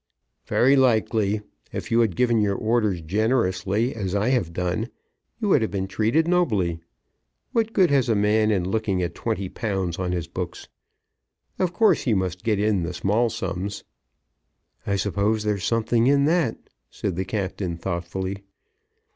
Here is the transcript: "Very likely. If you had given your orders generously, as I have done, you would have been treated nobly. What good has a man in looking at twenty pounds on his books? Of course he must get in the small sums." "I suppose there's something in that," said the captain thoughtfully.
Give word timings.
"Very 0.47 0.75
likely. 0.75 1.41
If 1.71 1.91
you 1.91 1.99
had 1.99 2.15
given 2.15 2.41
your 2.41 2.55
orders 2.55 3.01
generously, 3.03 3.93
as 3.93 4.15
I 4.15 4.29
have 4.29 4.51
done, 4.51 4.89
you 5.39 5.49
would 5.49 5.61
have 5.61 5.69
been 5.69 5.87
treated 5.87 6.27
nobly. 6.27 6.79
What 7.51 7.71
good 7.71 7.91
has 7.91 8.09
a 8.09 8.15
man 8.15 8.49
in 8.49 8.67
looking 8.67 9.03
at 9.03 9.13
twenty 9.13 9.47
pounds 9.47 9.99
on 9.99 10.11
his 10.11 10.27
books? 10.27 10.67
Of 11.59 11.71
course 11.71 12.01
he 12.05 12.15
must 12.15 12.43
get 12.43 12.57
in 12.57 12.81
the 12.81 12.95
small 12.95 13.29
sums." 13.29 13.83
"I 14.87 14.95
suppose 14.95 15.43
there's 15.43 15.65
something 15.65 16.07
in 16.07 16.25
that," 16.25 16.57
said 16.89 17.15
the 17.15 17.23
captain 17.23 17.77
thoughtfully. 17.77 18.37